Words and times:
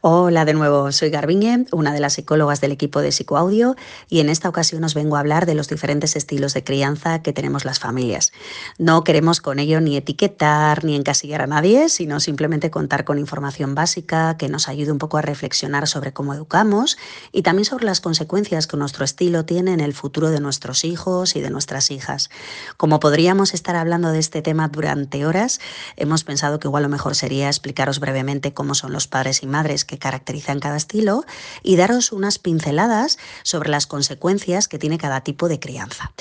Hola 0.00 0.44
de 0.44 0.54
nuevo, 0.54 0.92
soy 0.92 1.10
Garbiñe, 1.10 1.66
una 1.72 1.92
de 1.92 1.98
las 1.98 2.12
psicólogas 2.12 2.60
del 2.60 2.70
equipo 2.70 3.00
de 3.00 3.10
Psicoaudio 3.10 3.74
y 4.08 4.20
en 4.20 4.28
esta 4.28 4.48
ocasión 4.48 4.84
os 4.84 4.94
vengo 4.94 5.16
a 5.16 5.18
hablar 5.18 5.44
de 5.44 5.56
los 5.56 5.68
diferentes 5.68 6.14
estilos 6.14 6.54
de 6.54 6.62
crianza 6.62 7.20
que 7.20 7.32
tenemos 7.32 7.64
las 7.64 7.80
familias. 7.80 8.30
No 8.78 9.02
queremos 9.02 9.40
con 9.40 9.58
ello 9.58 9.80
ni 9.80 9.96
etiquetar 9.96 10.84
ni 10.84 10.94
encasillar 10.94 11.42
a 11.42 11.48
nadie, 11.48 11.88
sino 11.88 12.20
simplemente 12.20 12.70
contar 12.70 13.04
con 13.04 13.18
información 13.18 13.74
básica 13.74 14.36
que 14.36 14.48
nos 14.48 14.68
ayude 14.68 14.92
un 14.92 14.98
poco 14.98 15.18
a 15.18 15.22
reflexionar 15.22 15.88
sobre 15.88 16.12
cómo 16.12 16.32
educamos 16.32 16.96
y 17.32 17.42
también 17.42 17.64
sobre 17.64 17.84
las 17.84 18.00
consecuencias 18.00 18.68
que 18.68 18.76
nuestro 18.76 19.04
estilo 19.04 19.46
tiene 19.46 19.72
en 19.72 19.80
el 19.80 19.94
futuro 19.94 20.30
de 20.30 20.38
nuestros 20.38 20.84
hijos 20.84 21.34
y 21.34 21.40
de 21.40 21.50
nuestras 21.50 21.90
hijas. 21.90 22.30
Como 22.76 23.00
podríamos 23.00 23.52
estar 23.52 23.74
hablando 23.74 24.12
de 24.12 24.20
este 24.20 24.42
tema 24.42 24.68
durante 24.68 25.26
horas, 25.26 25.60
hemos 25.96 26.22
pensado 26.22 26.60
que 26.60 26.68
igual 26.68 26.84
lo 26.84 26.88
mejor 26.88 27.16
sería 27.16 27.48
explicaros 27.48 27.98
brevemente 27.98 28.54
cómo 28.54 28.76
son 28.76 28.92
los 28.92 29.08
padres 29.08 29.42
y 29.42 29.48
madres 29.48 29.87
que 29.88 29.98
caracterizan 29.98 30.60
cada 30.60 30.76
estilo 30.76 31.24
y 31.64 31.74
daros 31.74 32.12
unas 32.12 32.38
pinceladas 32.38 33.18
sobre 33.42 33.70
las 33.70 33.88
consecuencias 33.88 34.68
que 34.68 34.78
tiene 34.78 34.98
cada 34.98 35.22
tipo 35.22 35.48
de 35.48 35.58
crianza. 35.58 36.12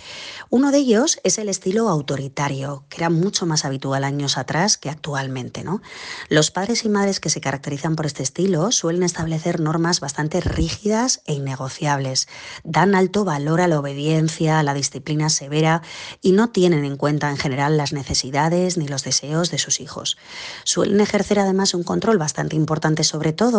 Uno 0.50 0.72
de 0.72 0.80
ellos 0.80 1.20
es 1.24 1.38
el 1.38 1.50
estilo 1.50 1.90
autoritario, 1.90 2.86
que 2.90 2.98
era 2.98 3.12
mucho 3.12 3.46
más 3.46 3.66
habitual 3.66 4.04
años 4.04 4.40
atrás 4.40 4.78
que 4.78 4.90
actualmente. 4.90 5.64
¿no? 5.64 5.82
Los 6.30 6.50
padres 6.50 6.86
y 6.86 6.90
madres 6.90 7.20
que 7.20 7.30
se 7.30 7.42
caracterizan 7.42 7.96
por 7.96 8.08
este 8.08 8.24
estilo 8.24 8.72
suelen 8.72 9.04
establecer 9.04 9.60
normas 9.60 10.00
bastante 10.00 10.42
rígidas 10.42 11.22
e 11.26 11.34
innegociables. 11.34 12.28
Dan 12.64 12.96
alto 12.96 13.26
valor 13.26 13.62
a 13.62 13.68
la 13.68 13.80
obediencia, 13.80 14.60
a 14.60 14.64
la 14.64 14.74
disciplina 14.74 15.30
severa 15.30 15.82
y 16.22 16.32
no 16.32 16.50
tienen 16.50 16.86
en 16.86 16.96
cuenta 16.96 17.30
en 17.30 17.38
general 17.38 17.76
las 17.76 17.92
necesidades 17.92 18.78
ni 18.78 18.88
los 18.88 19.04
deseos 19.04 19.52
de 19.52 19.58
sus 19.58 19.82
hijos. 19.82 20.18
Suelen 20.64 21.02
ejercer 21.02 21.40
además 21.40 21.74
un 21.74 21.84
control 21.84 22.18
bastante 22.18 22.56
importante 22.56 23.04
sobre 23.04 23.34
todo 23.34 23.57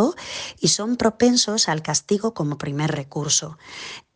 y 0.61 0.69
son 0.69 0.97
propensos 0.97 1.69
al 1.69 1.83
castigo 1.83 2.35
como 2.35 2.59
primer 2.59 2.91
recurso. 2.93 3.59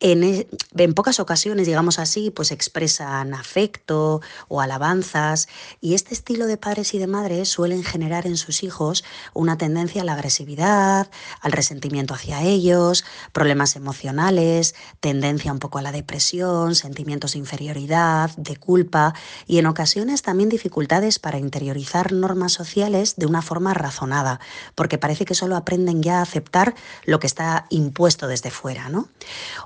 E, 0.03 0.47
en, 0.77 0.93
pocas 0.93 1.21
ocasiones, 1.21 1.65
digamos 1.65 1.97
así, 1.97 2.29
pues 2.29 2.51
expresan 2.51 3.33
afecto 3.33 4.19
o 4.49 4.59
alabanzas 4.59 5.47
y 5.79 5.93
este 5.93 6.13
estilo 6.13 6.45
de 6.45 6.57
padres 6.57 6.93
y 6.93 6.99
de 6.99 7.07
madres 7.07 7.47
suelen 7.47 7.83
generar 7.83 8.27
en 8.27 8.35
sus 8.35 8.63
hijos 8.63 9.05
una 9.33 9.57
tendencia 9.57 10.01
a 10.01 10.05
la 10.05 10.13
agresividad, 10.13 11.09
al 11.39 11.51
resentimiento 11.53 12.13
hacia 12.13 12.41
ellos, 12.43 13.05
problemas 13.31 13.77
emocionales, 13.77 14.75
tendencia 14.99 15.53
un 15.53 15.59
poco 15.59 15.77
a 15.77 15.81
la 15.81 15.93
depresión, 15.93 16.75
sentimientos 16.75 17.33
de 17.33 17.39
inferioridad, 17.39 18.29
de 18.35 18.57
culpa 18.57 19.13
y 19.47 19.59
en 19.59 19.67
ocasiones 19.67 20.21
también 20.21 20.49
dificultades 20.49 21.17
para 21.17 21.37
interiorizar 21.37 22.11
normas 22.11 22.51
sociales 22.51 23.15
de 23.15 23.25
una 23.25 23.41
forma 23.41 23.73
razonada, 23.73 24.41
porque 24.75 24.97
parece 24.97 25.23
que 25.23 25.33
solo 25.33 25.55
aprenden 25.55 25.72
ya 26.01 26.19
a 26.19 26.21
aceptar 26.21 26.75
lo 27.05 27.19
que 27.19 27.27
está 27.27 27.65
impuesto 27.69 28.27
desde 28.27 28.51
fuera. 28.51 28.89
¿no? 28.89 29.07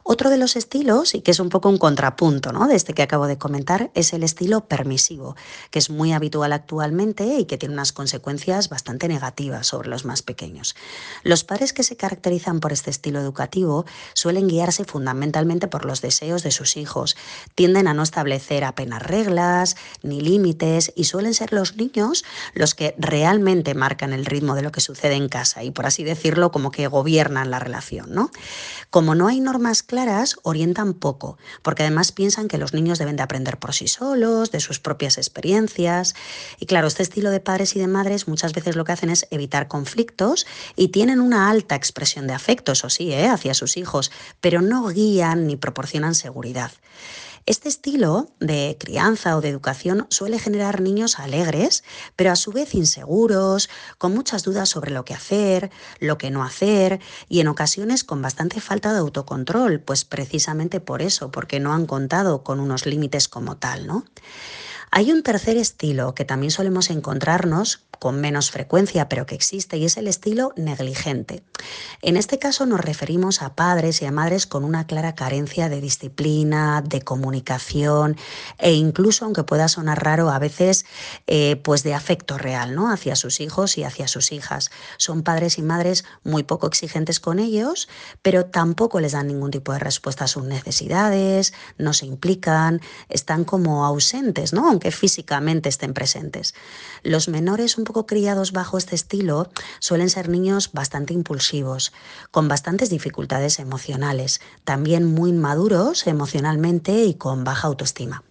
Otro 0.04 0.30
de 0.30 0.38
los 0.38 0.56
estilos, 0.56 1.16
y 1.16 1.22
que 1.22 1.32
es 1.32 1.40
un 1.40 1.50
poco 1.50 1.70
un 1.70 1.78
contrapunto 1.78 2.52
¿no? 2.52 2.68
de 2.68 2.76
este 2.76 2.94
que 2.94 3.04
acabo 3.04 3.28
de 3.28 3.38
comentar, 3.38 3.92
es 3.94 4.14
el 4.14 4.24
estilo 4.24 4.66
permisivo, 4.66 5.36
que 5.72 5.80
es 5.80 5.90
muy 5.90 6.14
habitual 6.14 6.54
actualmente 6.54 7.26
y 7.38 7.46
que 7.46 7.58
tiene 7.58 7.74
unas 7.74 7.92
consecuencias 7.92 8.70
bastante 8.70 9.08
negativas 9.08 9.68
sobre 9.68 9.90
los 9.90 10.06
más 10.06 10.22
pequeños. 10.22 10.76
Los 11.24 11.44
padres 11.44 11.74
que 11.74 11.84
se 11.84 11.98
caracterizan 11.98 12.60
por 12.60 12.74
este 12.74 12.90
estilo 12.90 13.20
educativo 13.20 13.86
suelen 14.14 14.48
guiarse 14.48 14.86
fundamentalmente 14.86 15.68
por 15.68 15.86
los 15.86 16.02
deseos 16.02 16.44
de 16.44 16.52
sus 16.52 16.78
hijos, 16.78 17.18
tienden 17.56 17.88
a 17.88 17.94
no 17.94 18.04
establecer 18.04 18.64
apenas 18.64 19.02
reglas 19.02 19.76
ni 20.04 20.22
límites 20.22 20.92
y 20.96 21.06
suelen 21.06 21.34
ser 21.34 21.54
los 21.54 21.76
niños 21.76 22.24
los 22.54 22.76
que 22.76 22.96
realmente 22.98 23.74
marcan 23.74 24.14
el 24.14 24.26
ritmo 24.26 24.56
de 24.56 24.62
lo 24.62 24.72
que 24.72 24.82
sucede 24.82 25.16
en 25.16 25.30
casa 25.30 25.64
y 25.64 25.72
por 25.72 25.86
así 25.86 25.97
decirlo 26.04 26.52
como 26.52 26.72
que 26.72 26.88
gobiernan 26.88 27.52
la 27.52 27.60
relación. 27.60 28.14
¿no? 28.14 28.32
Como 28.90 29.16
no 29.16 29.28
hay 29.28 29.40
normas 29.40 29.84
claras, 29.84 30.38
orientan 30.44 30.94
poco, 30.94 31.38
porque 31.62 31.84
además 31.84 32.12
piensan 32.12 32.48
que 32.48 32.58
los 32.58 32.74
niños 32.74 33.00
deben 33.00 33.16
de 33.16 33.24
aprender 33.24 33.58
por 33.58 33.74
sí 33.74 33.88
solos, 33.88 34.52
de 34.52 34.60
sus 34.60 34.80
propias 34.80 35.18
experiencias. 35.18 36.16
Y 36.60 36.66
claro, 36.66 36.88
este 36.88 37.04
estilo 37.04 37.32
de 37.32 37.40
padres 37.40 37.76
y 37.76 37.80
de 37.80 37.88
madres 37.88 38.28
muchas 38.28 38.54
veces 38.54 38.76
lo 38.76 38.86
que 38.86 38.92
hacen 38.94 39.10
es 39.10 39.28
evitar 39.32 39.68
conflictos 39.68 40.46
y 40.76 40.90
tienen 40.90 41.20
una 41.20 41.50
alta 41.50 41.76
expresión 41.76 42.28
de 42.28 42.34
afecto, 42.34 42.72
eso 42.72 42.90
sí, 42.90 43.12
¿eh? 43.12 43.28
hacia 43.28 43.54
sus 43.54 43.78
hijos, 43.78 44.12
pero 44.42 44.62
no 44.62 44.88
guían 44.88 45.48
ni 45.48 45.56
proporcionan 45.56 46.16
seguridad. 46.16 46.72
Este 47.48 47.70
estilo 47.70 48.28
de 48.42 48.76
crianza 48.78 49.38
o 49.38 49.40
de 49.40 49.48
educación 49.48 50.06
suele 50.10 50.38
generar 50.38 50.82
niños 50.82 51.18
alegres, 51.18 51.86
pero 52.18 52.34
a 52.34 52.36
su 52.36 52.52
vez 52.52 52.76
inseguros, 52.76 53.70
con 53.98 54.14
muchas 54.14 54.44
dudas 54.44 54.68
sobre 54.68 54.92
lo 54.92 55.06
que 55.06 55.14
hacer, 55.14 55.72
lo 56.02 56.18
que 56.18 56.30
no 56.30 56.44
hacer 56.44 57.00
y 57.30 57.40
en 57.40 57.48
ocasiones 57.48 58.04
con 58.04 58.22
bastante 58.22 58.60
falta 58.60 58.92
de 58.92 59.00
autocontrol, 59.00 59.80
pues 59.80 60.04
precisamente 60.04 60.82
por 60.82 61.02
eso, 61.02 61.32
porque 61.32 61.62
no 61.62 61.74
han 61.74 61.86
contado 61.86 62.44
con 62.44 62.60
unos 62.60 62.86
límites 62.86 63.30
como 63.30 63.56
tal, 63.56 63.88
¿no? 63.88 64.04
Hay 64.92 65.14
un 65.14 65.24
tercer 65.24 65.56
estilo 65.56 66.16
que 66.16 66.26
también 66.26 66.52
solemos 66.52 66.90
encontrarnos 66.90 67.82
con 68.00 68.20
menos 68.20 68.52
frecuencia, 68.52 69.08
pero 69.08 69.26
que 69.26 69.36
existe, 69.36 69.78
y 69.78 69.86
es 69.86 69.96
el 69.96 70.08
estilo 70.08 70.54
negligente. 70.58 71.44
En 72.04 72.16
este 72.16 72.38
caso 72.38 72.68
nos 72.68 72.80
referimos 72.80 73.42
a 73.42 73.56
padres 73.56 74.04
y 74.04 74.06
a 74.06 74.12
madres 74.12 74.46
con 74.46 74.64
una 74.64 74.86
clara 74.86 75.16
carencia 75.16 75.68
de 75.68 75.82
disciplina, 75.82 76.84
de 76.84 77.02
comunicación 77.02 78.18
e 78.60 78.74
incluso, 78.74 79.26
aunque 79.26 79.44
pueda 79.44 79.68
sonar 79.68 80.04
raro, 80.04 80.30
a 80.30 80.38
veces 80.38 80.86
eh, 81.26 81.56
pues 81.64 81.82
de 81.82 81.96
afecto 81.96 82.38
real 82.38 82.76
¿no? 82.76 82.92
hacia 82.92 83.16
sus 83.16 83.40
hijos 83.40 83.80
y 83.80 83.84
hacia 83.84 84.08
sus 84.08 84.32
hijas. 84.32 84.70
Son 84.98 85.24
padres 85.24 85.58
y 85.58 85.64
madres 85.64 86.06
muy 86.24 86.44
poco 86.44 86.68
exigentes 86.68 87.20
con 87.20 87.40
ellos, 87.40 87.90
pero 88.22 88.46
tampoco 88.46 89.00
les 89.00 89.14
dan 89.14 89.26
ningún 89.28 89.50
tipo 89.50 89.74
de 89.74 89.80
respuesta 89.80 90.26
a 90.26 90.28
sus 90.28 90.44
necesidades, 90.44 91.54
no 91.80 91.94
se 91.94 92.06
implican, 92.06 92.80
están 93.10 93.44
como 93.44 93.86
ausentes, 93.86 94.54
¿no? 94.54 94.70
aunque 94.70 94.92
físicamente 94.92 95.70
estén 95.70 95.96
presentes. 95.96 96.54
Los 97.02 97.28
menores 97.28 97.78
un 97.80 97.86
poco 97.86 98.06
criados 98.06 98.52
bajo 98.52 98.78
este 98.78 98.94
estilo 98.94 99.50
suelen 99.80 100.12
ser 100.12 100.30
niños 100.30 100.72
bastante 100.74 101.14
impulsivos, 101.14 101.87
con 102.32 102.48
bastantes 102.48 102.90
dificultades 102.90 103.60
emocionales, 103.60 104.42
también 104.64 105.06
muy 105.06 105.30
inmaduros 105.30 106.08
emocionalmente 106.08 107.04
y 107.04 107.16
con 107.16 107.44
baja 107.44 107.68
autoestima. 107.68 108.24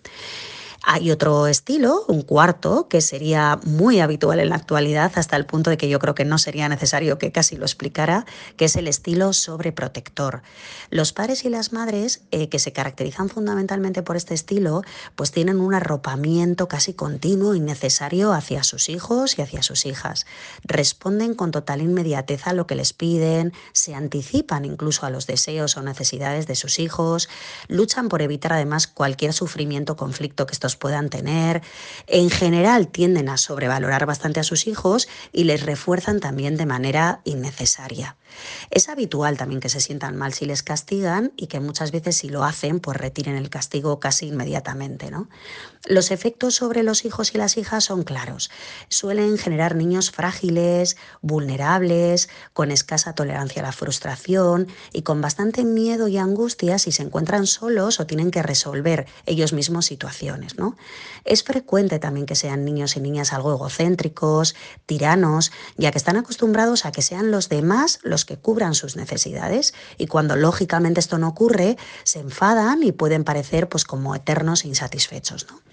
Hay 0.88 1.10
otro 1.10 1.48
estilo, 1.48 2.04
un 2.06 2.22
cuarto, 2.22 2.86
que 2.88 3.00
sería 3.00 3.58
muy 3.64 3.98
habitual 3.98 4.38
en 4.38 4.50
la 4.50 4.54
actualidad 4.54 5.10
hasta 5.16 5.34
el 5.34 5.44
punto 5.44 5.69
de 5.69 5.76
que 5.76 5.88
yo 5.88 5.98
creo 5.98 6.14
que 6.14 6.24
no 6.24 6.38
sería 6.38 6.69
necesario 6.69 7.19
que 7.19 7.32
casi 7.32 7.56
lo 7.56 7.64
explicara, 7.64 8.24
que 8.56 8.66
es 8.66 8.76
el 8.76 8.86
estilo 8.86 9.32
sobreprotector. 9.32 10.42
Los 10.91 11.12
padres 11.12 11.44
y 11.44 11.48
las 11.48 11.72
madres 11.72 12.22
eh, 12.30 12.48
que 12.48 12.60
se 12.60 12.72
caracterizan 12.72 13.28
fundamentalmente 13.28 14.04
por 14.04 14.14
este 14.14 14.34
estilo, 14.34 14.82
pues 15.16 15.32
tienen 15.32 15.58
un 15.58 15.75
arropamiento 15.75 16.69
casi 16.69 16.94
continuo 16.94 17.56
y 17.56 17.60
necesario 17.60 18.32
hacia 18.32 18.62
sus 18.62 18.88
hijos 18.88 19.41
y 19.41 19.42
hacia 19.42 19.64
sus 19.64 19.86
hijas. 19.86 20.25
Responden 20.62 21.34
con 21.34 21.50
total 21.50 21.82
inmediatez 21.82 22.46
a 22.46 22.52
lo 22.52 22.69
que 22.69 22.76
les 22.76 22.92
piden, 22.92 23.52
se 23.72 23.96
anticipan 23.96 24.64
incluso 24.64 25.04
a 25.04 25.10
los 25.10 25.26
deseos 25.26 25.76
o 25.76 25.82
necesidades 25.82 26.46
de 26.46 26.54
sus 26.54 26.78
hijos, 26.78 27.28
luchan 27.66 28.08
por 28.08 28.22
evitar 28.22 28.52
además 28.52 28.86
cualquier 28.86 29.32
sufrimiento 29.32 29.94
o 29.94 29.96
conflicto 29.96 30.46
que 30.46 30.52
estos 30.52 30.75
puedan 30.76 31.10
tener. 31.10 31.62
En 32.06 32.31
general 32.31 32.88
tienden 32.88 33.28
a 33.28 33.37
sobrevalorar 33.37 34.06
bastante 34.06 34.41
a 34.41 34.44
sus 34.44 34.66
hijos 34.66 35.09
y 35.32 35.44
les 35.44 35.62
refuerzan 35.64 36.20
también 36.20 36.56
de 36.56 36.66
manera 36.66 37.20
innecesaria. 37.25 38.16
Es 38.70 38.88
habitual 38.88 39.37
también 39.37 39.60
que 39.60 39.69
se 39.69 39.81
sientan 39.81 40.16
mal 40.16 40.34
si 40.34 40.44
les 40.44 40.62
castigan 40.62 41.32
y 41.37 41.47
que 41.47 41.60
muchas 41.60 41.92
veces 41.92 42.16
si 42.16 42.28
lo 42.28 42.44
hacen 42.44 42.81
pues 42.81 42.97
retiren 42.97 43.37
el 43.37 43.50
castigo 43.50 44.00
casi 44.00 44.26
inmediatamente. 44.26 45.10
¿no? 45.10 45.28
Los 45.84 46.10
efectos 46.10 46.54
sobre 46.54 46.82
los 46.82 47.04
hijos 47.04 47.34
y 47.34 47.38
las 47.38 47.56
hijas 47.56 47.84
son 47.84 48.03
claros. 48.03 48.50
Suelen 48.88 49.38
generar 49.38 49.75
niños 49.75 50.10
frágiles, 50.10 50.97
vulnerables, 51.22 52.28
con 52.53 52.70
escasa 52.70 53.14
tolerancia 53.14 53.62
a 53.62 53.67
la 53.67 53.73
frustración 53.73 54.69
y 54.93 55.02
con 55.02 55.20
bastante 55.20 55.64
miedo 55.64 56.08
y 56.08 56.19
angustia 56.19 56.78
si 56.78 56.93
se 56.93 57.02
encuentran 57.02 57.46
solos 57.46 58.00
o 58.00 58.06
tienen 58.06 58.31
que 58.31 58.43
resolver 58.43 59.06
ellos 59.26 59.52
mismos 59.52 59.87
situaciones. 59.87 60.56
Es 61.24 61.42
frecuente 61.42 61.98
también 61.98 62.26
que 62.26 62.34
sean 62.34 62.64
niños 62.64 62.96
y 62.96 63.00
niñas 63.00 63.32
algo 63.32 63.52
egocéntricos, 63.52 64.54
tiranos, 64.86 65.52
ya 65.76 65.90
que 65.90 65.98
están 65.98 66.16
acostumbrados 66.16 66.86
a 66.86 66.92
que 66.92 67.02
sean 67.02 67.30
los 67.30 67.48
demás 67.48 67.98
los 68.02 68.24
que 68.24 68.36
cubran 68.36 68.74
sus 68.74 68.96
necesidades 68.96 69.74
y 69.98 70.06
cuando 70.06 70.36
lógicamente 70.36 71.00
esto 71.00 71.18
no 71.18 71.28
ocurre, 71.28 71.76
se 72.04 72.20
enfadan 72.20 72.82
y 72.82 72.92
pueden 72.92 73.24
parecer 73.24 73.68
pues 73.68 73.84
como 73.84 74.14
eternos 74.14 74.64
insatisfechos. 74.64 75.46
¿no? 75.50 75.65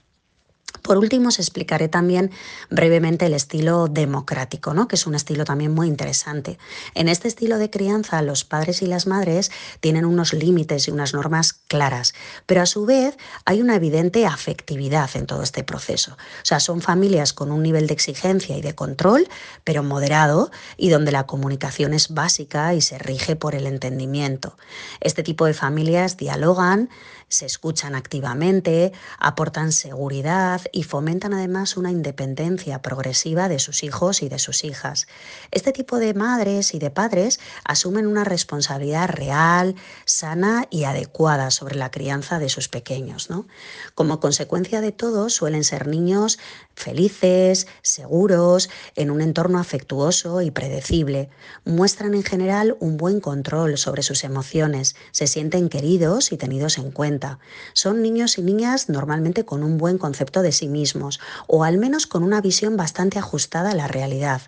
Por 0.81 0.97
último, 0.97 1.29
os 1.29 1.39
explicaré 1.39 1.87
también 1.87 2.31
brevemente 2.69 3.27
el 3.27 3.33
estilo 3.33 3.87
democrático, 3.87 4.73
¿no? 4.73 4.87
que 4.87 4.95
es 4.95 5.07
un 5.07 5.15
estilo 5.15 5.45
también 5.45 5.73
muy 5.73 5.87
interesante. 5.87 6.57
En 6.93 7.07
este 7.07 7.27
estilo 7.27 7.57
de 7.57 7.69
crianza, 7.69 8.21
los 8.21 8.43
padres 8.43 8.81
y 8.81 8.87
las 8.87 9.07
madres 9.07 9.51
tienen 9.79 10.03
unos 10.03 10.33
límites 10.33 10.87
y 10.87 10.91
unas 10.91 11.13
normas 11.13 11.53
claras, 11.53 12.13
pero 12.45 12.61
a 12.61 12.65
su 12.65 12.85
vez 12.85 13.17
hay 13.45 13.61
una 13.61 13.75
evidente 13.75 14.25
afectividad 14.25 15.09
en 15.13 15.25
todo 15.25 15.43
este 15.43 15.63
proceso. 15.63 16.13
O 16.13 16.45
sea, 16.45 16.59
son 16.59 16.81
familias 16.81 17.33
con 17.33 17.51
un 17.51 17.63
nivel 17.63 17.87
de 17.87 17.93
exigencia 17.93 18.57
y 18.57 18.61
de 18.61 18.75
control, 18.75 19.27
pero 19.63 19.83
moderado, 19.83 20.51
y 20.75 20.89
donde 20.89 21.11
la 21.11 21.27
comunicación 21.27 21.93
es 21.93 22.13
básica 22.13 22.73
y 22.73 22.81
se 22.81 22.97
rige 22.97 23.35
por 23.35 23.55
el 23.55 23.67
entendimiento. 23.67 24.57
Este 24.99 25.23
tipo 25.23 25.45
de 25.45 25.53
familias 25.53 26.17
dialogan, 26.17 26.89
se 27.33 27.45
escuchan 27.47 27.95
activamente, 27.95 28.93
aportan 29.17 29.71
seguridad 29.71 30.61
y 30.71 30.83
fomentan 30.83 31.33
además 31.33 31.77
una 31.77 31.89
independencia 31.89 32.81
progresiva 32.81 33.49
de 33.49 33.57
sus 33.57 33.83
hijos 33.83 34.21
y 34.21 34.29
de 34.29 34.37
sus 34.37 34.63
hijas. 34.63 35.07
Este 35.49 35.71
tipo 35.71 35.97
de 35.97 36.13
madres 36.13 36.73
y 36.75 36.79
de 36.79 36.91
padres 36.91 37.39
asumen 37.65 38.05
una 38.05 38.23
responsabilidad 38.23 39.09
real, 39.09 39.75
sana 40.05 40.67
y 40.69 40.83
adecuada 40.83 41.49
sobre 41.49 41.75
la 41.75 41.89
crianza 41.89 42.37
de 42.37 42.49
sus 42.49 42.69
pequeños. 42.69 43.31
¿no? 43.31 43.47
Como 43.95 44.19
consecuencia 44.19 44.79
de 44.81 44.91
todo, 44.91 45.29
suelen 45.29 45.63
ser 45.63 45.87
niños 45.87 46.37
felices, 46.75 47.67
seguros, 47.81 48.69
en 48.95 49.11
un 49.11 49.21
entorno 49.21 49.59
afectuoso 49.59 50.41
y 50.41 50.51
predecible. 50.51 51.29
Muestran 51.65 52.13
en 52.13 52.23
general 52.23 52.75
un 52.79 52.97
buen 52.97 53.19
control 53.19 53.77
sobre 53.77 54.03
sus 54.03 54.23
emociones, 54.23 54.95
se 55.11 55.27
sienten 55.27 55.69
queridos 55.69 56.31
y 56.31 56.37
tenidos 56.37 56.77
en 56.77 56.91
cuenta. 56.91 57.39
Son 57.73 58.01
niños 58.01 58.37
y 58.37 58.41
niñas 58.41 58.89
normalmente 58.89 59.45
con 59.45 59.63
un 59.63 59.77
buen 59.77 59.97
concepto 59.97 60.41
de 60.41 60.51
sí 60.51 60.67
mismos 60.67 61.19
o 61.47 61.63
al 61.63 61.77
menos 61.77 62.07
con 62.07 62.23
una 62.23 62.41
visión 62.41 62.77
bastante 62.77 63.19
ajustada 63.19 63.71
a 63.71 63.75
la 63.75 63.87
realidad. 63.87 64.41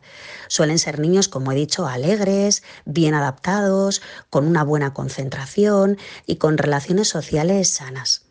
Suelen 0.48 0.80
ser 0.80 1.00
niños, 1.00 1.28
como 1.28 1.52
he 1.52 1.56
dicho, 1.56 1.88
alegres, 1.88 2.64
bien 2.86 3.14
adaptados, 3.14 4.02
con 4.30 4.48
una 4.48 4.64
buena 4.64 4.94
concentración 4.94 5.98
y 6.26 6.38
con 6.38 6.58
relaciones 6.58 7.08
sociales 7.08 7.70
sanas. 7.70 8.25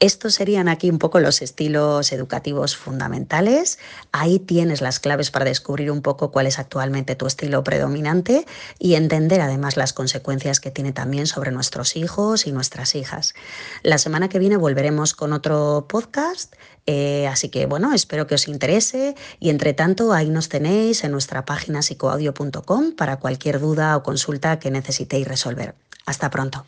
Estos 0.00 0.34
serían 0.34 0.68
aquí 0.68 0.90
un 0.90 0.98
poco 0.98 1.20
los 1.20 1.40
estilos 1.40 2.12
educativos 2.12 2.76
fundamentales. 2.76 3.78
Ahí 4.12 4.38
tienes 4.38 4.80
las 4.80 4.98
claves 4.98 5.30
para 5.30 5.44
descubrir 5.44 5.90
un 5.90 6.02
poco 6.02 6.30
cuál 6.30 6.46
es 6.46 6.58
actualmente 6.58 7.14
tu 7.14 7.26
estilo 7.26 7.62
predominante 7.62 8.44
y 8.78 8.94
entender 8.94 9.40
además 9.40 9.76
las 9.76 9.92
consecuencias 9.92 10.58
que 10.58 10.72
tiene 10.72 10.92
también 10.92 11.26
sobre 11.26 11.52
nuestros 11.52 11.96
hijos 11.96 12.46
y 12.46 12.52
nuestras 12.52 12.96
hijas. 12.96 13.34
La 13.82 13.98
semana 13.98 14.28
que 14.28 14.40
viene 14.40 14.56
volveremos 14.56 15.14
con 15.14 15.32
otro 15.32 15.86
podcast. 15.88 16.54
Eh, 16.86 17.26
así 17.28 17.48
que 17.48 17.64
bueno, 17.66 17.94
espero 17.94 18.26
que 18.26 18.34
os 18.34 18.48
interese 18.48 19.14
y 19.40 19.48
entre 19.48 19.72
tanto 19.72 20.12
ahí 20.12 20.28
nos 20.28 20.48
tenéis 20.48 21.04
en 21.04 21.12
nuestra 21.12 21.44
página 21.44 21.80
psicoaudio.com 21.80 22.92
para 22.92 23.16
cualquier 23.16 23.58
duda 23.60 23.96
o 23.96 24.02
consulta 24.02 24.58
que 24.58 24.70
necesitéis 24.70 25.26
resolver. 25.26 25.74
Hasta 26.04 26.28
pronto. 26.30 26.66